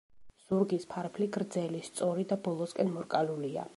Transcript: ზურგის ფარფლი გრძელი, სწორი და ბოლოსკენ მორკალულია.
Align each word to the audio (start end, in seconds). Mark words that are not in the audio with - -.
ზურგის 0.45 0.87
ფარფლი 0.93 1.27
გრძელი, 1.37 1.81
სწორი 1.91 2.25
და 2.33 2.39
ბოლოსკენ 2.49 2.93
მორკალულია. 2.95 3.69